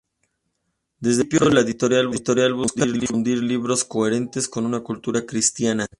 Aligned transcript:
Desde 0.99 1.21
el 1.21 1.27
principio, 1.27 1.53
la 1.53 1.61
editorial 2.09 2.53
busca 2.55 2.87
difundir 2.87 3.37
libros 3.43 3.83
coherentes 3.85 4.49
con 4.49 4.65
una 4.65 4.79
cultura 4.79 5.27
cristiana. 5.27 5.85